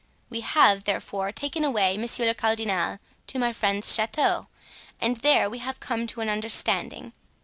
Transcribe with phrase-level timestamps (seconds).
[0.31, 4.47] We have therefore taken away monsieur le cardinal to my friend's chateau
[4.99, 7.13] and there we have come to an understanding.